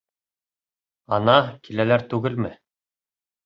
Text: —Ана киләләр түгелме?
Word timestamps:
—Ана 1.19 1.37
киләләр 1.69 2.09
түгелме? 2.15 2.53